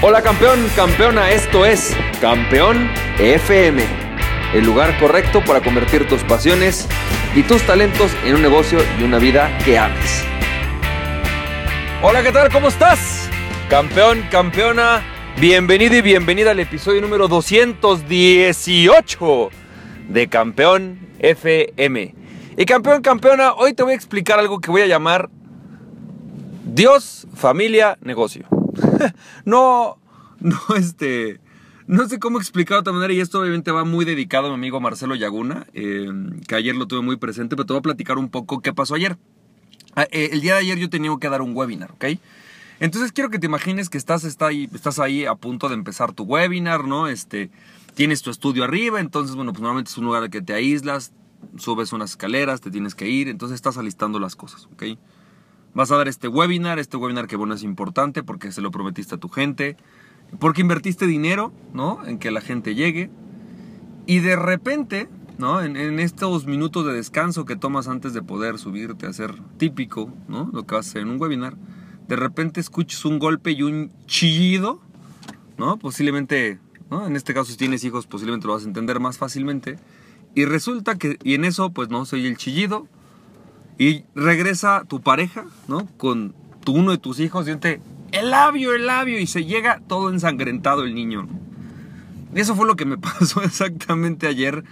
[0.00, 3.82] Hola campeón, campeona, esto es Campeón FM,
[4.54, 6.86] el lugar correcto para convertir tus pasiones
[7.34, 10.22] y tus talentos en un negocio y una vida que ames.
[12.00, 12.48] Hola, ¿qué tal?
[12.52, 13.28] ¿Cómo estás?
[13.68, 15.02] Campeón, campeona,
[15.40, 19.50] bienvenido y bienvenida al episodio número 218
[20.10, 22.14] de Campeón FM.
[22.56, 25.28] Y campeón, campeona, hoy te voy a explicar algo que voy a llamar
[26.64, 28.46] Dios, familia, negocio.
[29.44, 29.98] no,
[30.40, 31.40] no, este,
[31.86, 34.56] no sé cómo explicar de otra manera y esto obviamente va muy dedicado a mi
[34.56, 36.08] amigo Marcelo Yaguna, eh,
[36.46, 38.94] que ayer lo tuve muy presente, pero te voy a platicar un poco qué pasó
[38.94, 39.16] ayer.
[39.96, 42.04] Ah, eh, el día de ayer yo tenía que dar un webinar, ¿ok?
[42.80, 46.12] Entonces quiero que te imagines que estás, está ahí, estás ahí a punto de empezar
[46.12, 47.08] tu webinar, ¿no?
[47.08, 47.50] Este,
[47.94, 51.12] tienes tu estudio arriba, entonces, bueno, pues normalmente es un lugar al que te aíslas,
[51.56, 54.98] subes unas escaleras, te tienes que ir, entonces estás alistando las cosas, ¿ok?
[55.74, 59.14] Vas a dar este webinar, este webinar que bueno es importante porque se lo prometiste
[59.14, 59.76] a tu gente,
[60.38, 62.04] porque invertiste dinero, ¿no?
[62.06, 63.10] En que la gente llegue.
[64.06, 65.08] Y de repente,
[65.38, 65.62] ¿no?
[65.62, 70.50] En, estos minutos de descanso que tomas antes de poder subirte a ser típico, ¿no?
[70.52, 71.56] Lo que vas a hacer en un webinar,
[72.08, 74.80] de repente escuchas un golpe y un chillido,
[75.58, 75.78] ¿no?
[75.78, 76.58] Posiblemente,
[76.90, 77.06] ¿no?
[77.06, 79.78] En este caso, si tienes hijos, posiblemente lo vas a entender más fácilmente.
[80.34, 82.88] Y resulta que, y en eso, pues no, soy el chillido,
[83.78, 85.86] y regresa tu pareja, ¿no?
[85.96, 86.34] Con
[86.66, 87.80] uno de tus hijos dice,
[88.12, 91.26] el labio, el labio, y se llega todo ensangrentado el niño.
[92.34, 94.64] Y eso fue lo que me pasó exactamente ayer.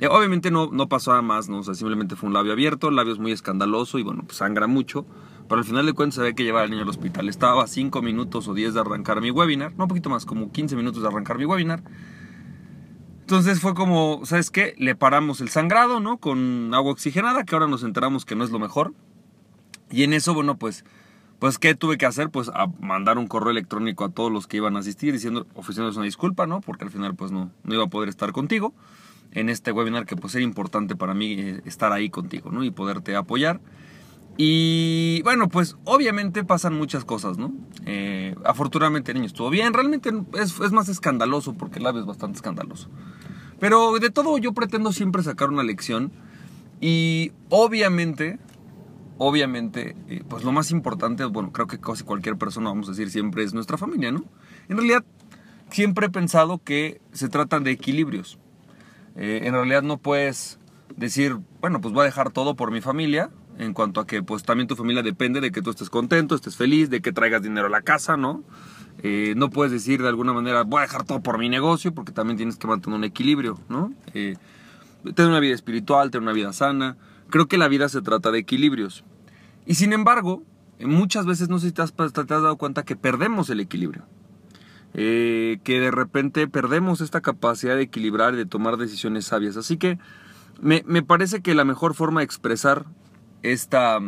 [0.00, 1.58] Eh, obviamente no, no pasó nada más, ¿no?
[1.58, 4.38] O sea, simplemente fue un labio abierto, el labio es muy escandaloso y bueno, pues
[4.38, 5.06] sangra mucho.
[5.48, 7.28] Pero al final de cuentas se ve que llevar al niño al hospital.
[7.28, 10.52] Estaba a 5 minutos o 10 de arrancar mi webinar, no un poquito más, como
[10.52, 11.82] 15 minutos de arrancar mi webinar.
[13.28, 14.74] Entonces fue como, ¿sabes qué?
[14.78, 16.16] Le paramos el sangrado, ¿no?
[16.16, 18.94] Con agua oxigenada, que ahora nos enteramos que no es lo mejor.
[19.90, 20.82] Y en eso, bueno, pues,
[21.38, 22.30] pues ¿qué tuve que hacer?
[22.30, 25.98] Pues a mandar un correo electrónico a todos los que iban a asistir diciendo, ofreciéndoles
[25.98, 26.62] una disculpa, ¿no?
[26.62, 28.72] Porque al final, pues no, no iba a poder estar contigo
[29.32, 32.64] en este webinar que pues era importante para mí eh, estar ahí contigo, ¿no?
[32.64, 33.60] Y poderte apoyar.
[34.40, 37.52] Y bueno, pues obviamente pasan muchas cosas, ¿no?
[37.86, 42.06] Eh, afortunadamente el niño estuvo bien, realmente es, es, más escandaloso porque el labio es
[42.06, 42.88] bastante escandaloso.
[43.58, 46.12] Pero de todo yo pretendo siempre sacar una lección
[46.80, 48.38] y obviamente,
[49.18, 53.10] obviamente, eh, pues lo más importante, bueno, creo que casi cualquier persona, vamos a decir,
[53.10, 54.24] siempre es nuestra familia, ¿no?
[54.68, 55.04] En realidad,
[55.70, 58.38] siempre he pensado que se tratan de equilibrios.
[59.16, 60.60] Eh, en realidad no puedes
[60.96, 64.44] decir, bueno, pues voy a dejar todo por mi familia, en cuanto a que pues
[64.44, 67.66] también tu familia depende de que tú estés contento, estés feliz, de que traigas dinero
[67.66, 68.44] a la casa, ¿no?
[69.02, 72.12] Eh, no puedes decir de alguna manera, voy a dejar todo por mi negocio, porque
[72.12, 73.92] también tienes que mantener un equilibrio, ¿no?
[74.14, 74.36] Eh,
[75.14, 76.96] tener una vida espiritual, tener una vida sana.
[77.30, 79.04] Creo que la vida se trata de equilibrios.
[79.66, 80.42] Y sin embargo,
[80.80, 84.04] muchas veces no sé si te has, dado cuenta que perdemos el equilibrio.
[84.94, 89.56] Eh, que de repente perdemos esta capacidad de equilibrar y de tomar decisiones sabias.
[89.56, 89.98] Así que
[90.60, 92.86] me, me parece que la mejor forma de expresar
[93.42, 93.98] esta,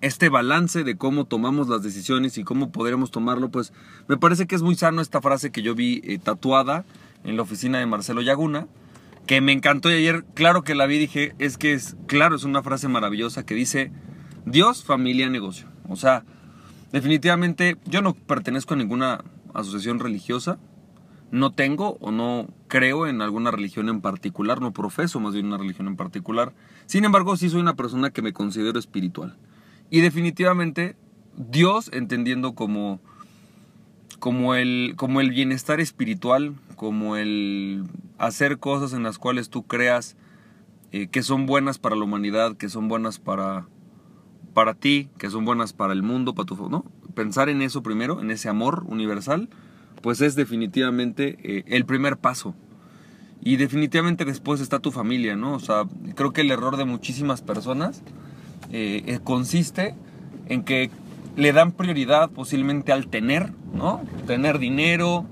[0.00, 3.72] este balance de cómo tomamos las decisiones y cómo podremos tomarlo, pues
[4.08, 6.84] me parece que es muy sano esta frase que yo vi eh, tatuada
[7.24, 8.66] en la oficina de Marcelo Yaguna,
[9.26, 12.44] que me encantó y ayer, claro que la vi, dije, es que es, claro, es
[12.44, 13.90] una frase maravillosa que dice,
[14.44, 15.68] Dios, familia, negocio.
[15.88, 16.24] O sea,
[16.92, 19.24] definitivamente yo no pertenezco a ninguna
[19.54, 20.58] asociación religiosa,
[21.30, 25.58] no tengo o no creo en alguna religión en particular, no profeso más bien una
[25.58, 26.52] religión en particular.
[26.86, 29.36] Sin embargo, sí soy una persona que me considero espiritual.
[29.90, 30.96] Y definitivamente
[31.36, 33.00] Dios, entendiendo como,
[34.18, 37.84] como, el, como el bienestar espiritual, como el
[38.18, 40.16] hacer cosas en las cuales tú creas
[40.92, 43.66] eh, que son buenas para la humanidad, que son buenas para,
[44.52, 46.68] para ti, que son buenas para el mundo, para tu...
[46.68, 46.84] ¿no?
[47.14, 49.48] Pensar en eso primero, en ese amor universal,
[50.04, 52.54] pues es definitivamente eh, el primer paso.
[53.42, 55.54] Y definitivamente después está tu familia, ¿no?
[55.54, 58.02] O sea, creo que el error de muchísimas personas
[58.70, 59.94] eh, eh, consiste
[60.50, 60.90] en que
[61.36, 64.02] le dan prioridad posiblemente al tener, ¿no?
[64.26, 65.24] Tener dinero,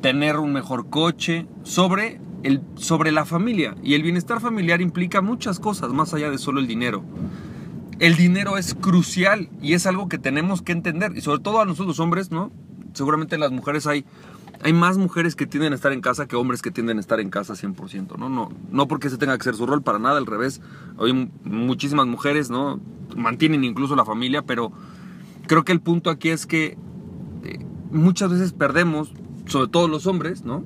[0.00, 3.74] tener un mejor coche, sobre, el, sobre la familia.
[3.82, 7.04] Y el bienestar familiar implica muchas cosas más allá de solo el dinero.
[7.98, 11.12] El dinero es crucial y es algo que tenemos que entender.
[11.14, 12.50] Y sobre todo a nosotros hombres, ¿no?
[12.94, 14.04] Seguramente las mujeres hay,
[14.62, 17.20] hay más mujeres que tienden a estar en casa que hombres que tienden a estar
[17.20, 18.28] en casa 100%, ¿no?
[18.28, 20.60] No, no porque se tenga que hacer su rol, para nada, al revés.
[20.98, 22.80] Hay muchísimas mujeres, ¿no?
[23.16, 24.72] Mantienen incluso la familia, pero
[25.46, 26.78] creo que el punto aquí es que
[27.44, 27.58] eh,
[27.90, 29.12] muchas veces perdemos,
[29.46, 30.64] sobre todo los hombres, ¿no?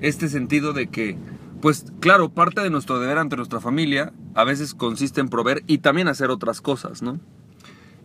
[0.00, 1.16] Este sentido de que,
[1.60, 5.78] pues claro, parte de nuestro deber ante nuestra familia a veces consiste en proveer y
[5.78, 7.20] también hacer otras cosas, ¿no?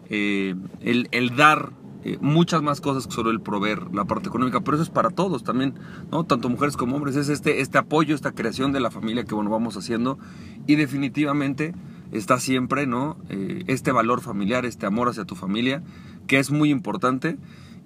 [0.09, 1.71] Eh, el, el dar
[2.05, 5.09] eh, muchas más cosas que solo el proveer la parte económica, pero eso es para
[5.09, 5.75] todos también,
[6.11, 6.25] ¿no?
[6.25, 9.49] Tanto mujeres como hombres, es este, este apoyo, esta creación de la familia que bueno,
[9.49, 10.19] vamos haciendo
[10.67, 11.73] y definitivamente
[12.11, 13.17] está siempre, ¿no?
[13.29, 15.81] Eh, este valor familiar, este amor hacia tu familia,
[16.27, 17.37] que es muy importante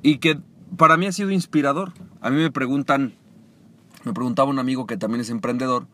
[0.01, 0.39] y que
[0.77, 1.93] para mí ha sido inspirador.
[2.19, 3.13] A mí me preguntan,
[4.03, 5.87] me preguntaba un amigo que también es emprendedor,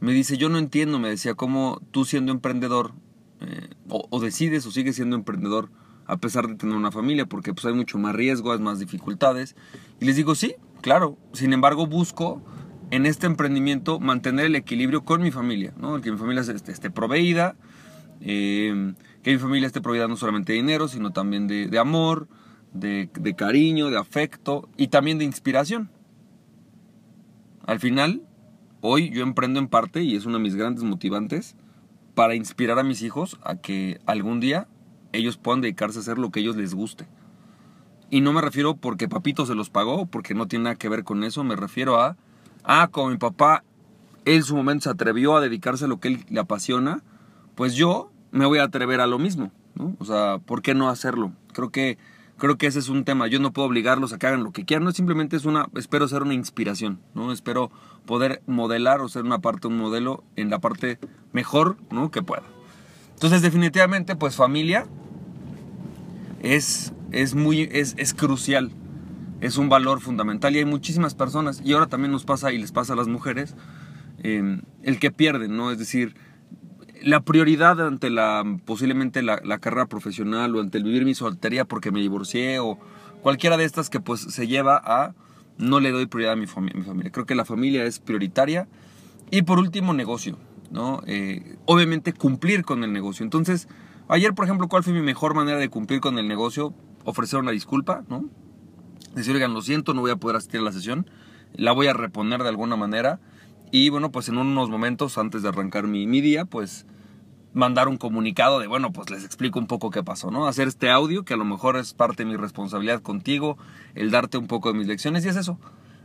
[0.00, 2.92] me dice, yo no entiendo, me decía, cómo tú siendo emprendedor,
[3.40, 5.70] eh, o, o decides o sigues siendo emprendedor,
[6.06, 9.56] a pesar de tener una familia, porque pues hay mucho más riesgo, hay más dificultades.
[10.00, 11.16] Y les digo, sí, claro.
[11.32, 12.42] Sin embargo, busco
[12.90, 16.00] en este emprendimiento mantener el equilibrio con mi familia, ¿no?
[16.00, 17.56] Que mi familia esté, proveída,
[18.20, 22.28] eh, que mi familia esté proveída no solamente de dinero, sino también de, amor,
[22.72, 25.90] de, de cariño, de afecto y también de inspiración.
[27.66, 28.22] Al final,
[28.80, 31.56] hoy yo emprendo en parte y es uno de mis grandes motivantes
[32.14, 34.68] para inspirar a mis hijos a que algún día
[35.12, 37.06] ellos puedan dedicarse a hacer lo que ellos les guste.
[38.10, 41.02] Y no me refiero porque papito se los pagó, porque no tiene nada que ver
[41.02, 42.16] con eso, me refiero a,
[42.62, 43.64] ah, como mi papá,
[44.24, 47.02] él en su momento se atrevió a dedicarse a lo que él le apasiona,
[47.54, 49.96] pues yo me voy a atrever a lo mismo, ¿no?
[49.98, 51.32] O sea, ¿por qué no hacerlo?
[51.54, 51.96] Creo que,
[52.36, 54.66] creo que ese es un tema, yo no puedo obligarlos a que hagan lo que
[54.66, 57.32] quieran, no, simplemente es una, espero ser una inspiración, ¿no?
[57.32, 57.70] Espero
[58.04, 60.98] poder modelar o ser una parte, un modelo en la parte
[61.32, 62.10] mejor, ¿no?
[62.10, 62.42] Que pueda.
[63.14, 64.86] Entonces, definitivamente, pues familia
[66.42, 68.72] es, es muy, es, es crucial,
[69.40, 72.72] es un valor fundamental y hay muchísimas personas, y ahora también nos pasa y les
[72.72, 73.54] pasa a las mujeres,
[74.22, 75.70] em, el que pierden, ¿no?
[75.70, 76.14] Es decir,
[77.02, 81.90] la prioridad ante la, posiblemente la, carrera profesional o ante el vivir mi soltería porque
[81.90, 82.78] me divorcié o
[83.22, 85.14] cualquiera de estas que pues se lleva a
[85.58, 87.12] no le doy prioridad a mi, mi familia.
[87.12, 88.68] Creo que la familia es prioritaria.
[89.30, 90.38] Y por último, negocio,
[90.70, 91.02] ¿no?
[91.06, 93.24] Eh, obviamente cumplir con el negocio.
[93.24, 93.68] Entonces,
[94.08, 96.74] Ayer, por ejemplo, ¿cuál fue mi mejor manera de cumplir con el negocio?
[97.04, 98.28] Ofrecer una disculpa, ¿no?
[99.14, 101.08] Decir, oigan, lo siento, no voy a poder asistir a la sesión,
[101.54, 103.20] la voy a reponer de alguna manera.
[103.70, 106.86] Y bueno, pues en unos momentos antes de arrancar mi, mi día, pues
[107.54, 110.46] mandar un comunicado de, bueno, pues les explico un poco qué pasó, ¿no?
[110.46, 113.58] Hacer este audio, que a lo mejor es parte de mi responsabilidad contigo,
[113.94, 115.58] el darte un poco de mis lecciones, y es eso.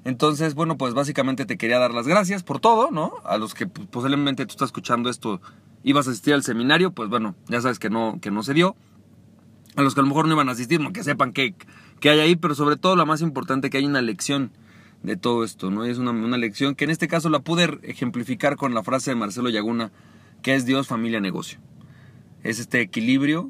[0.03, 3.13] Entonces, bueno, pues básicamente te quería dar las gracias por todo, ¿no?
[3.25, 5.41] A los que pues, posiblemente tú estás escuchando esto
[5.87, 8.75] ibas a asistir al seminario, pues bueno, ya sabes que no, que no se dio.
[9.77, 11.55] A los que a lo mejor no iban a asistir, que sepan que,
[12.01, 14.51] que hay ahí, pero sobre todo lo más importante, que hay una lección
[15.03, 15.85] de todo esto, ¿no?
[15.85, 19.15] Es una, una lección que en este caso la pude ejemplificar con la frase de
[19.15, 19.93] Marcelo Yaguna,
[20.41, 21.59] que es Dios, familia, negocio.
[22.43, 23.49] Es este equilibrio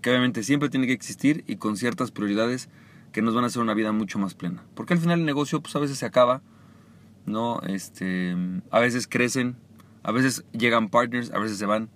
[0.00, 2.70] que obviamente siempre tiene que existir y con ciertas prioridades
[3.12, 4.64] que nos van a hacer una vida mucho más plena.
[4.74, 6.40] Porque al final el negocio pues a veces se acaba,
[7.26, 7.60] ¿no?
[7.66, 8.34] Este,
[8.70, 9.56] a veces crecen,
[10.02, 11.88] a veces llegan partners, a veces se van,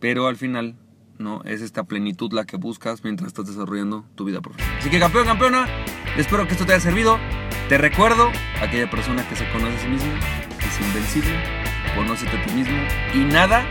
[0.00, 0.76] pero al final
[1.18, 4.78] no es esta plenitud la que buscas mientras estás desarrollando tu vida profesional.
[4.78, 5.66] Así que campeón, campeona,
[6.16, 7.18] espero que esto te haya servido.
[7.68, 8.30] Te recuerdo,
[8.60, 11.34] aquella persona que se conoce a sí mismo, es invencible,
[11.96, 12.76] conócete a ti mismo
[13.14, 13.64] y nada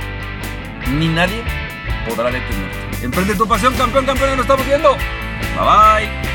[0.98, 1.44] ni nadie
[2.08, 3.06] podrá detenerte.
[3.06, 4.92] Emprende tu pasión, campeón, campeona, nos estamos viendo.
[5.56, 6.35] Bye bye.